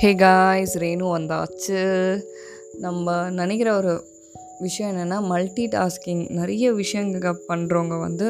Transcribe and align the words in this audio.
Hey 0.00 0.14
guys 0.14 0.78
Renu 0.78 1.06
வந்தாச்சு. 1.16 1.80
நம்ம 2.78 3.30
நினைக்கிற 3.30 3.76
ஒரு 3.76 4.04
விஷயம் 4.58 4.96
என்னென்னா 4.96 5.20
மல்டி 5.22 5.66
டாஸ்கிங் 5.66 6.30
நிறைய 6.30 6.72
விஷயங்கள் 6.72 7.44
பண்ணுறவங்க 7.48 7.98
வந்து 7.98 8.26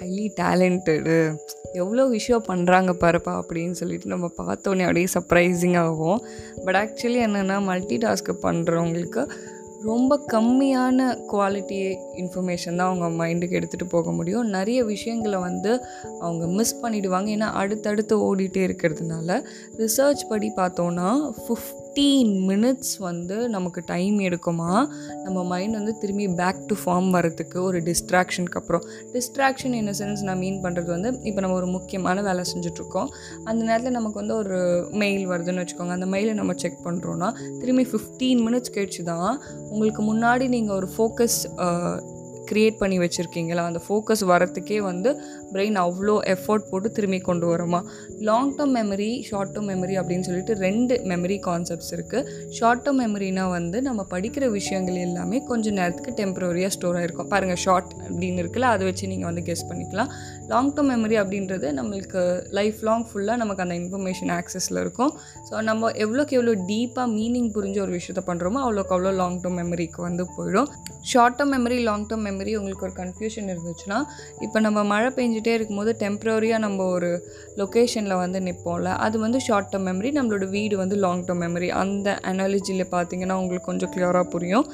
ஹைலி 0.00 0.26
டேலண்டடு 0.40 1.36
எவ்வளோ 1.72 2.06
விஷயம் 2.06 2.44
பண்ணுறாங்க 2.48 2.92
பாருப்பா 3.00 3.32
அப்படின்னு 3.40 3.70
சொல்லிட்டு 3.70 4.08
நம்ம 4.08 4.30
பார்த்தோன்னே 4.38 4.80
அப்படியே 4.80 5.06
சர்ப்ரைசிங் 5.14 5.78
ஆகும். 5.78 6.22
பட் 6.64 6.74
ஆக்சுவலி 6.74 7.20
என்னென்னா 7.26 7.62
மல்டி 7.62 7.98
டாஸ்க் 7.98 8.38
பண்ணுறவங்களுக்கு 8.42 9.24
ரொம்ப 9.82 10.20
கம்மியான 10.32 11.16
குவாலிட்டி 11.32 11.96
இன்ஃபர்மேஷன் 12.16 12.76
தான் 12.76 12.94
அவங்க 12.94 13.26
மைண்டுக்கு 13.26 13.62
எடுத்துகிட்டு 13.62 13.88
போக 13.88 14.12
முடியும். 14.12 14.46
நிறைய 14.46 14.84
விஷயங்களை 14.84 15.38
வந்து 15.38 15.84
அவங்க 16.20 16.46
மிஸ் 16.46 16.76
பண்ணிவிடுவாங்க 16.82 17.28
ஏன்னா 17.36 17.50
அடுத்தடுத்து 17.62 18.36
ஓடிட்டே 18.36 18.64
இருக்கிறதுனால 18.68 19.44
ரிசர்ச் 19.76 20.22
படி 20.28 20.52
பார்த்தோன்னா 20.56 21.30
ஃபிஃப்டீன் 21.90 22.32
மினிட்ஸ் 22.48 22.92
வந்து 23.06 23.36
நமக்கு 23.54 23.80
டைம் 23.86 24.18
எடுக்குமா? 24.18 24.72
நம்ம 25.24 25.38
மைண்ட் 25.44 25.76
வந்து 25.78 25.92
திரும்பி 25.98 26.26
பேக் 26.40 26.60
டு 26.66 26.74
ஃபார்ம் 26.82 27.08
வரதுக்கு 27.16 27.58
ஒரு 27.68 27.78
டிஸ்ட்ராக்ஷனுக்கு 27.88 28.58
அப்புறம். 28.60 28.84
டிஸ்ட்ராக்ஷன் 29.14 29.74
இன் 29.78 29.92
சென்ஸ் 30.00 30.22
நான் 30.28 30.38
மீன் 30.38 30.60
பண்ணுறது 30.62 30.90
வந்து 30.96 31.10
இப்போ 31.22 31.40
நம்ம 31.40 31.56
ஒரு 31.56 31.66
முக்கியமான 31.66 32.22
வேலை 32.28 32.44
செஞ்சுட்ருக்கோம். 32.52 33.10
அந்த 33.44 33.60
நேரத்தில் 33.64 33.96
நமக்கு 33.98 34.20
வந்து 34.22 34.36
ஒரு 34.42 34.58
மெயில் 35.02 35.24
வருதுன்னு 35.32 35.64
வச்சுக்கோங்க. 35.64 35.96
அந்த 35.98 36.06
மெயிலை 36.14 36.34
நம்ம 36.40 36.54
செக் 36.64 36.80
பண்ணுறோன்னா 36.84 37.30
திரும்பி 37.60 37.86
ஃபிஃப்டீன் 37.92 38.42
மினிட்ஸ் 38.48 38.74
கழிச்சு 38.76 39.04
தான் 39.12 39.32
உங்களுக்கு 39.72 40.04
முன்னாடி 40.12 40.48
நீங்கள் 40.56 40.78
ஒரு 40.80 40.90
ஃபோக்கஸ் 40.96 41.40
க்ரியேட் 42.52 42.80
பண்ணி 42.82 42.98
வச்சுருக்கீங்களா? 43.02 43.64
அந்த 43.70 43.80
ஃபோக்கஸ் 43.86 44.24
வரத்துக்கே 44.32 44.78
வந்து 44.88 45.10
பிரெயின் 45.54 45.76
அவ்வளோ 45.84 46.14
எஃபோர்ட் 46.34 46.66
போட்டு 46.70 46.88
திரும்பி 46.96 47.20
கொண்டு 47.28 47.46
வருமா? 47.52 47.80
Long 48.28 48.52
term 48.58 48.74
memory 48.78 49.10
short 49.28 49.52
term 49.54 49.68
memory 49.72 49.94
அப்படின்னு 50.00 50.26
சொல்லிட்டு 50.28 50.54
ரெண்டு 50.66 50.96
மெமரி 51.12 51.38
கான்செப்ட்ஸ் 51.48 51.92
இருக்குது 51.96 52.50
ஷார்ட் 52.58 52.82
டேர்ம் 52.84 53.00
மெமரினா 53.04 53.44
வந்து 53.56 53.78
நம்ம 53.88 54.06
படிக்கிற 54.14 54.44
விஷயங்கள் 54.58 54.98
எல்லாமே 55.06 55.38
கொஞ்சம் 55.50 55.76
நேரத்துக்கு 55.80 56.14
டெம்பரரியாக 56.20 56.72
ஸ்டோர் 56.76 56.98
ஆகிருக்கும் 57.00 57.30
பாருங்கள் 57.34 57.60
ஷார்ட் 57.64 57.92
அப்படின்னு 58.06 58.42
இருக்குல்ல 58.44 58.70
அதை 58.74 58.84
வச்சு 58.90 59.10
நீங்கள் 59.12 59.30
வந்து 59.30 59.44
கெஸ் 59.48 59.66
பண்ணிக்கலாம். 59.70 60.10
லாங் 60.52 60.72
டேர்ம் 60.76 60.90
மெமரி 60.94 61.16
அப்படின்றது 61.22 61.66
நம்மளுக்கு 61.78 62.22
லைஃப் 62.58 62.78
லாங் 62.88 63.06
ஃபுல்லாக 63.08 63.38
நமக்கு 63.42 63.64
அந்த 63.66 63.74
இன்ஃபர்மேஷன் 63.82 64.32
ஆக்சஸில் 64.38 64.80
இருக்கும். 64.84 65.12
ஸோ 65.48 65.62
நம்ம 65.68 65.90
எவ்வளோக்கு 66.04 66.36
எவ்வளோ 66.38 66.54
டீப்பாக 66.70 67.08
மீனிங் 67.16 67.50
புரிஞ்ச 67.56 67.76
ஒரு 67.86 67.92
விஷயத்த 67.98 68.22
பண்ணுறோமோ 68.30 68.60
அவ்வளோக்கு 68.66 68.94
அவ்வளோ 68.96 69.12
லாங் 69.20 69.38
டேர்ம் 69.42 69.58
மெமரிக்கு 69.62 70.00
வந்து 70.08 70.24
போயிடும். 70.36 70.68
Short 71.10 71.36
term 71.38 71.52
memory 71.56 71.78
long 71.88 72.06
term 72.10 72.24
memory 72.28 72.38
உங்களுக்கு 72.44 72.86
ஒரு 72.88 72.94
கன்ஃபியூஷன் 73.02 73.50
இருந்துச்சுன்னா 73.52 73.98
இப்போ 74.40 74.60
நம்ம 74.60 74.84
மழை 74.84 75.10
பெஞ்சிட்டே 75.16 75.54
இருக்கும்போது 75.58 75.96
டெம்ப்ரரியாக 75.98 76.58
நம்ம 76.58 76.84
ஒரு 76.84 77.10
லொக்கேஷனில் 77.56 78.16
வந்து 78.16 78.40
நிற்போம்ல 78.40 78.92
அது 79.06 79.18
வந்து 79.18 79.40
ஷார்ட் 79.40 79.70
டேர்ம் 79.74 79.86
மெமரி 79.90 80.12
நம்மளோட 80.18 80.48
வீடு 80.48 80.76
வந்து 80.76 80.96
லாங் 80.96 81.24
டேர்ம் 81.24 81.42
மெமரி 81.44 81.68
அந்த 81.68 82.18
அனாலஜியில் 82.22 82.86
பார்த்தீங்கன்னா 82.96 83.32
உங்களுக்கு 83.32 83.66
கொஞ்சம் 83.66 83.92
க்ளியராக 83.96 84.22
புரியும். 84.22 84.66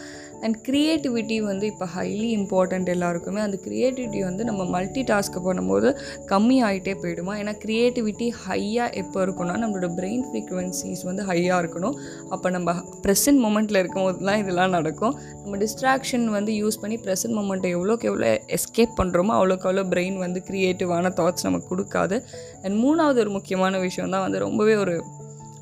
அண்ட் 0.45 0.57
க்ரியேட்டிவிட்டி 0.69 1.37
வந்து 1.41 1.67
இப்போ 1.67 1.87
ஹைலி 1.97 2.27
இம்பார்ட்டண்ட் 2.39 2.89
எல்லாருக்குமே. 2.95 3.41
அந்த 3.41 3.59
க்ரியேட்டிவிட்டி 3.67 4.21
வந்து 4.25 4.45
நம்ம 4.45 4.65
மல்டி 4.65 5.03
டாஸ்க்கு 5.03 5.41
பண்ணும்போது 5.47 5.89
கம்மி 6.33 6.57
ஆகிட்டே 6.69 6.95
போயிடுமா? 7.03 7.35
ஏன்னா 7.43 7.53
க்ரியேட்டிவிட்டி 7.65 8.33
ஹையாக 8.47 8.93
எப்போ 8.93 9.27
இருக்கும்னா 9.27 9.55
நம்மளோட 9.63 9.89
பிரெயின் 9.99 10.25
ஃப்ரீக்குவென்சிஸ் 10.29 11.05
வந்து 11.05 11.25
ஹையாக 11.25 11.63
இருக்கணும். 11.63 11.97
அப்போ 12.31 12.51
நம்ம 12.51 12.75
ப்ரெசன்ட் 13.03 13.41
மூமெண்ட்டில் 13.45 13.77
இருக்கும் 13.77 14.07
போதுலாம் 14.07 14.39
இதெல்லாம் 14.43 14.71
நடக்கும். 14.71 15.15
நம்ம 15.43 15.57
டிஸ்ட்ராக்ஷன் 15.57 16.25
வந்து 16.25 16.53
யூஸ் 16.53 16.81
பண்ணி 16.81 16.97
ப்ரெசன்ட் 16.97 17.37
மூமெண்ட்டை 17.57 17.75
எவ்வளோக்கு 17.77 18.09
எவ்வளோ 18.11 18.31
எஸ்கேப் 18.57 18.97
பண்ணுறோமோ 19.01 19.35
அவ்வளோக்கு 19.39 19.67
அவ்வளோ 19.69 19.85
பிரெயின் 19.93 20.17
வந்து 20.25 20.41
க்ரியேட்டிவான 20.49 21.13
தாட்ஸ் 21.21 21.47
நமக்கு 21.49 21.69
கொடுக்காது. 21.73 22.17
அண்ட் 22.63 22.77
மூணாவது 22.85 23.21
ஒரு 23.25 23.31
முக்கியமான 23.31 23.79
விஷயம் 23.79 24.13
தான் 24.15 24.25
வந்து 24.27 24.39
ரொம்பவே 24.39 24.75
ஒரு 24.77 24.95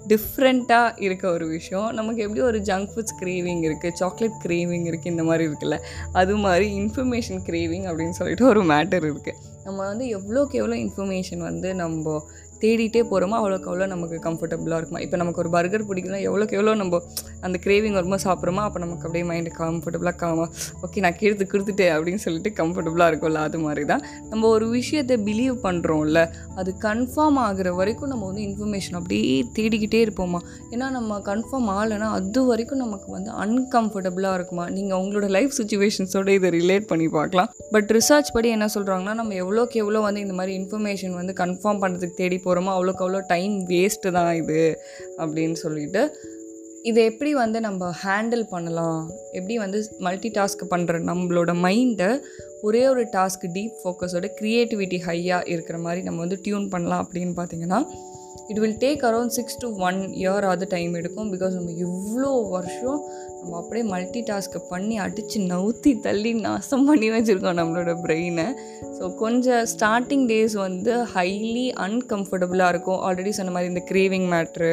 டிஃப்ரெண்ட்டாக 0.08 1.02
இருக்க 1.06 1.24
ஒரு 1.30 1.46
விஷயம். 1.48 1.86
நமக்கு 1.98 2.22
எப்படி 2.22 2.40
ஒரு 2.48 2.58
ஜங்க் 2.70 2.90
ஃபுட்ஸ் 2.92 3.16
கிரேவிங் 3.20 3.62
இருக்குது 3.68 3.96
சாக்லேட் 4.00 4.38
கிரேவிங் 4.44 4.86
இருக்குது 4.90 5.12
இந்த 5.14 5.24
மாதிரி 5.28 5.44
இருக்குல்ல 5.50 5.76
அது 6.12 6.34
மாதிரி 6.36 6.66
இன்ஃபர்மேஷன் 6.80 7.40
கிரேவிங் 7.48 7.86
அப்படின்னு 7.90 8.16
சொல்லிட்டு 8.20 8.46
ஒரு 8.46 8.62
மேட்டர் 8.72 9.06
இருக்குது 9.10 9.38
நம்ம 9.64 9.78
வந்து 9.90 10.06
எவ்வளோக்கு 10.16 10.56
எவ்வளோ 10.62 10.76
இன்ஃபர்மேஷன் 10.76 11.42
வந்து 11.50 11.68
நம்ம 11.74 12.16
தேடிட்டே 12.64 13.04
போகிறோமோ 13.12 13.38
அவ்வளோக்கு 13.40 13.68
அவ்வளோ 13.70 13.86
நமக்கு 13.94 14.18
கம்ஃபர்டபுளாக 14.26 14.78
இருக்குமா? 14.80 15.00
இப்போ 15.06 15.16
நமக்கு 15.22 15.40
ஒரு 15.44 15.50
பர்கர் 15.56 15.86
பிடிக்குதுன்னா 15.88 16.20
எவ்வளோக்கு 16.28 16.56
எவ்வளோ 16.58 16.74
நம்ம 16.74 17.00
அந்த 17.46 17.56
கிரேவிங் 17.64 17.96
வரும்போது 17.98 18.22
சாப்பிட்றோமோ 18.26 18.62
அப்போ 18.66 18.78
நமக்கு 18.78 19.04
அப்படியே 19.06 19.24
மைண்டு 19.30 19.50
கம்ஃபர்டபுளாக 19.58 20.16
காம 20.22 20.46
ஓகே 20.86 21.00
நான் 21.06 21.16
கீழ்த்து 21.20 21.44
கொடுத்துட்டேன் 21.52 21.92
அப்படின்னு 21.96 22.20
சொல்லிட்டு 22.26 22.50
கம்ஃபர்டபுளாக 22.60 23.08
இருக்கும்ல 23.10 23.42
அது 23.48 23.58
மாதிரி 23.58 23.84
தான் 23.84 24.02
நம்ம 24.30 24.48
ஒரு 24.48 24.66
விஷயத்தை 24.68 25.16
பிலீவ் 25.28 25.56
பண்ணுறோம்ல 25.66 26.20
அது 26.54 26.74
கன்ஃபார்ம் 26.86 27.38
ஆகிற 27.46 27.72
வரைக்கும் 27.72 28.12
நம்ம 28.12 28.24
வந்து 28.30 28.42
இன்ஃபர்மேஷன் 28.48 28.96
அப்படியே 29.00 29.34
தேடிக்கிட்டே 29.58 30.00
இருப்போமா? 30.06 30.40
ஏன்னா 30.70 30.88
நம்ம 30.90 31.18
கன்ஃபார்ம் 31.30 31.68
ஆகலைன்னா 31.76 32.08
அது 32.18 32.42
வரைக்கும் 32.44 32.82
நமக்கு 32.84 33.10
வந்து 33.12 33.30
அன்கம்ஃபர்டபுளாக 33.44 34.34
இருக்குமா? 34.34 34.66
நீங்கள் 34.70 34.98
உங்களோட 34.98 35.28
லைஃப் 35.28 35.54
சுச்சுவேஷன்ஸோட 35.58 36.28
இதை 36.38 36.50
ரிலேட் 36.50 36.86
பண்ணி 36.86 37.08
பார்க்கலாம். 37.08 37.50
பட் 37.70 37.90
ரிசர்ச் 37.98 38.32
படி 38.32 38.48
என்ன 38.48 38.68
சொல்கிறாங்கன்னா 38.74 39.14
நம்ம 39.20 39.34
எவ்வளோக்கு 39.42 39.76
எவ்வளோ 39.84 40.00
வந்து 40.00 40.20
இந்த 40.20 40.36
மாதிரி 40.40 40.52
இன்ஃபர்மேஷன் 40.60 41.14
வந்து 41.20 41.34
கன்ஃபார்ம் 41.42 41.82
பண்ணுறதுக்கு 41.84 42.20
தேடி 42.22 42.38
போகிறோம் 42.38 42.52
அவ்வளோக்கு 42.60 43.08
அவ்வளோ 43.08 43.20
டைம் 43.26 43.66
வேஸ்ட்டு 43.66 44.10
தான் 44.10 44.34
இது 44.34 44.80
அப்படின்னு 45.18 45.52
சொல்லிட்டு 45.52 46.16
இதை 46.82 47.04
எப்படி 47.04 47.34
வந்து 47.34 47.60
நம்ம 47.60 47.94
ஹேண்டில் 48.04 48.42
பண்ணலாம்? 48.50 49.10
எப்படி 49.32 49.58
வந்து 49.58 49.88
மல்டி 49.98 50.30
டாஸ்க் 50.34 50.70
பண்ணுற 50.70 51.00
நம்மளோட 51.00 51.54
மைண்டை 51.54 52.20
ஒரே 52.62 52.86
ஒரு 52.86 53.02
டாஸ்க் 53.02 53.52
டீப் 53.52 53.72
ஃபோக்கஸோட 53.84 54.30
க்ரியேட்டிவிட்டி 54.40 55.00
ஹையாக 55.06 55.48
இருக்கிற 55.48 55.78
மாதிரி 55.78 56.02
நம்ம 56.02 56.20
வந்து 56.20 56.40
டியூன் 56.42 56.68
பண்ணலாம் 56.68 57.08
அப்படின்னு 57.08 57.32
பார்த்தீங்கன்னா 57.36 57.84
it 58.50 58.60
will 58.62 58.78
take 58.84 59.02
around 59.08 59.34
six 59.36 59.58
to 59.62 59.68
one 59.88 60.00
year 60.22 60.44
அது 60.52 60.66
டைம் 60.74 60.92
எடுக்கும். 61.00 61.30
பிகாஸ் 61.34 61.54
நம்ம 61.58 61.74
இவ்வளோ 61.86 62.32
வருஷம் 62.54 62.98
நம்ம 63.38 63.56
அப்படியே 63.60 63.84
மல்டி 63.92 64.20
டாஸ்க்கை 64.28 64.60
பண்ணி 64.72 64.96
அடித்து 65.04 65.38
நவுத்தி 65.52 65.90
தள்ளி 66.06 66.32
நாசம் 66.46 66.84
பண்ணி 66.90 67.08
வச்சுருக்கோம் 67.14 67.58
நம்மளோட 67.60 67.92
பிரெயினை 68.04 68.46
ஸோ 68.98 69.06
கொஞ்சம் 69.22 69.64
ஸ்டார்டிங் 69.72 70.24
டேஸ் 70.30 70.54
வந்து 70.66 70.92
ஹைலி 71.14 71.66
அன்கம்ஃபர்டபுளாக 71.86 72.72
இருக்கும். 72.74 73.00
ஆல்ரெடி 73.06 73.32
சொன்ன 73.38 73.54
மாதிரி 73.56 73.72
இந்த 73.72 73.82
கிரேவிங் 73.90 74.28
மேட்ரு 74.34 74.72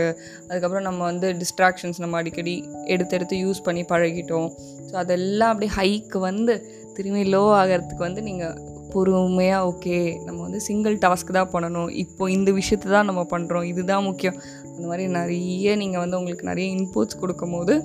அதுக்கப்புறம் 0.50 0.88
நம்ம 0.90 1.02
வந்து 1.12 1.30
டிஸ்ட்ராக்ஷன்ஸ் 1.42 2.02
நம்ம 2.04 2.18
அடிக்கடி 2.22 2.56
எடுத்து 2.96 3.16
எடுத்து 3.20 3.38
யூஸ் 3.46 3.66
பண்ணி 3.68 3.86
பழகிட்டோம். 3.94 4.50
ஸோ 4.90 4.96
அதெல்லாம் 5.04 5.54
அப்படியே 5.54 5.74
ஹைக்கு 5.80 6.22
வந்து 6.30 6.56
திரும்பி 6.96 7.24
லோ 7.36 7.44
ஆகிறதுக்கு 7.62 8.04
வந்து 8.08 8.22
நீங்கள் 8.30 8.56
பொறுமையாக 8.94 9.68
ஓகே 9.72 9.98
நம்ம 10.26 10.40
வந்து 10.48 10.62
சிங்கிள் 10.68 10.96
டாஸ்க் 11.06 11.36
தான் 11.38 11.52
பண்ணணும். 11.54 11.90
இப்போ 12.04 12.24
இந்த 12.38 12.50
விஷயத்தை 12.60 12.90
தான் 12.96 13.10
நம்ம 13.10 13.22
பண்ணுறோம் 13.34 13.68
இதுதான் 13.72 14.08
முக்கியம். 14.10 14.40
அந்த 14.74 14.86
மாதிரி 14.92 15.06
நிறைய 15.20 15.76
நீங்கள் 15.84 16.04
வந்து 16.04 16.20
உங்களுக்கு 16.22 16.50
நிறைய 16.52 16.68
இன்புட்ஸ் 16.78 17.22
கொடுக்கும் 17.22 17.56
போது 17.58 17.76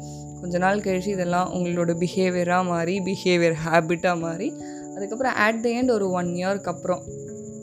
கொஞ்ச 0.40 0.56
நாள் 0.64 0.84
கழிச்சு 0.86 1.12
இதெல்லாம் 1.16 1.50
உங்களோட 1.56 1.92
பிஹேவியராக 2.02 2.64
மாறி 2.72 2.96
பிஹேவியர் 3.06 3.56
ஹேபிட்டாக 3.66 4.16
மாறி 4.24 4.48
அதுக்கப்புறம் 4.96 5.38
அட் 5.46 5.62
த 5.64 5.68
எண்ட் 5.78 5.94
ஒரு 5.94 6.08
ஒன் 6.18 6.28
இயர்க்கு 6.40 6.70
அப்புறம் 6.72 7.02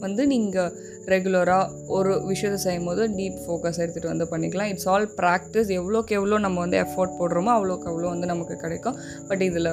வந்து 0.06 0.24
நீங்கள் 0.34 0.74
ரெகுலராக 1.12 1.92
ஒரு 1.96 2.12
விஷயத்தை 2.32 2.58
செய்யும் 2.64 2.88
போது 2.90 3.04
டீப் 3.18 3.38
ஃபோக்கஸ் 3.44 3.80
எடுத்துகிட்டு 3.82 4.12
வந்து 4.12 4.26
பண்ணிக்கலாம். 4.32 4.70
இட்ஸ் 4.72 4.90
ஆல் 4.94 5.08
ப்ராக்டிஸ் 5.20 5.70
எவ்வளோக்கு 5.78 6.18
எவ்வளோ 6.20 6.40
நம்ம 6.46 6.60
வந்து 6.66 6.78
எஃபோர்ட் 6.84 7.18
போடுறோமோ 7.20 7.52
அவ்வளோக்கு 7.58 7.90
அவ்வளோ 7.92 8.10
வந்து 8.14 8.30
நமக்கு 8.34 8.56
கிடைக்கும். 8.64 8.98
பட் 9.30 9.44
இதில் 9.48 9.72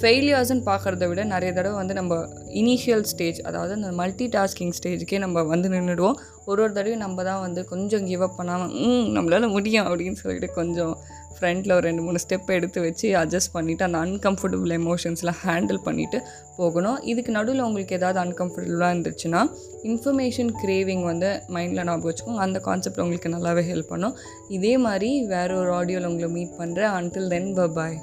ஃபெயிலியர்ஸ்ன்னு 0.00 0.64
பார்க்குறத 0.68 1.06
விட 1.08 1.22
நிறைய 1.32 1.50
தடவை 1.52 1.76
வந்து 1.80 1.94
நம்ம 1.98 2.18
இனிஷியல் 2.60 3.04
ஸ்டேஜ் 3.12 3.38
அதாவது 3.48 3.72
அந்த 3.78 3.88
மல்டி 4.00 4.26
டாஸ்கிங் 4.34 4.74
ஸ்டேஜுக்கே 4.78 5.18
நம்ம 5.18 5.42
வந்து 5.42 5.68
நின்றுடுவோம். 5.68 6.18
ஒரு 6.44 6.60
ஒரு 6.62 6.72
தடவையும் 6.72 7.02
நம்ம 7.06 7.22
தான் 7.22 7.40
வந்து 7.40 7.60
கொஞ்சம் 7.64 8.04
கிவ் 8.10 8.22
அப் 8.26 8.36
பண்ணாமல் 8.36 8.70
ம் 8.84 9.08
நம்மளால் 9.16 9.54
முடியும் 9.56 9.88
அப்படின்னு 9.88 10.20
சொல்லிட்டு 10.22 10.48
கொஞ்சம் 10.52 10.94
ஃப்ரண்ட்டில் 11.34 11.74
ஒரு 11.76 11.84
ரெண்டு 11.88 12.02
மூணு 12.06 12.18
ஸ்டெப் 12.22 12.50
எடுத்து 12.56 12.78
வச்சு 12.86 13.06
அட்ஜஸ்ட் 13.20 13.52
பண்ணிவிட்டு 13.56 13.84
அந்த 13.86 13.98
அன்கம்ஃபர்டபுள் 14.06 14.72
எமோஷன்ஸ்லாம் 14.78 15.38
ஹேண்டில் 15.44 15.80
பண்ணிவிட்டு 15.86 16.18
போகணும். 16.56 16.98
இதுக்கு 17.10 17.32
நடுவில் 17.38 17.64
உங்களுக்கு 17.68 17.96
ஏதாவது 17.98 18.20
அன்கம்ஃபர்டபுளாக 18.24 18.94
இருந்துச்சுன்னா 18.94 19.42
இன்ஃபர்மேஷன் 19.90 20.52
கிரேவிங் 20.62 21.04
வந்து 21.10 21.30
மைண்டில் 21.56 21.84
ஞாபகம் 21.90 22.08
வச்சுக்கோங்க. 22.10 22.44
அந்த 22.46 22.60
கான்செப்ட் 22.68 23.02
உங்களுக்கு 23.04 23.34
நல்லாவே 23.36 23.64
ஹெல்ப் 23.72 23.92
பண்ணும். 23.94 24.16
இதே 24.58 24.74
மாதிரி 24.86 25.10
வேற 25.34 25.50
ஒரு 25.62 25.72
ஆடியோவில் 25.80 26.10
உங்களை 26.12 26.30
மீட் 26.38 26.58
பண்ணுறேன் 26.62 26.94
அன்டில் 27.00 27.30
தென் 27.34 27.52
பாய் 27.78 27.98